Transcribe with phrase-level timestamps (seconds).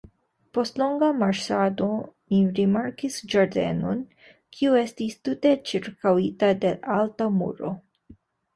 [0.57, 1.89] Post longa marŝado
[2.31, 4.01] mi rimarkis ĝardenon,
[4.57, 7.75] kiu estis tute ĉirkaŭita de alta muro.